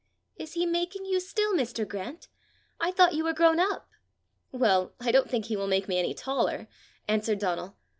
"Is 0.35 0.53
he 0.53 0.65
making 0.65 1.05
you 1.05 1.19
still, 1.19 1.53
Mr. 1.53 1.87
Grant? 1.87 2.27
I 2.79 2.89
thought 2.89 3.13
you 3.13 3.23
were 3.23 3.33
grown 3.35 3.59
up!" 3.59 3.91
"Well, 4.51 4.93
I 4.99 5.11
don't 5.11 5.29
think 5.29 5.45
he 5.45 5.55
will 5.55 5.67
make 5.67 5.87
me 5.87 5.99
any 5.99 6.15
taller," 6.15 6.67
answered 7.07 7.37
Donal. 7.37 7.75